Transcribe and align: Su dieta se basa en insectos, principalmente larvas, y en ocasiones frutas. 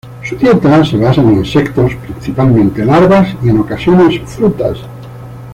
Su 0.23 0.35
dieta 0.35 0.83
se 0.83 0.97
basa 0.97 1.21
en 1.21 1.33
insectos, 1.33 1.91
principalmente 1.93 2.83
larvas, 2.83 3.35
y 3.43 3.49
en 3.49 3.59
ocasiones 3.59 4.19
frutas. 4.31 4.79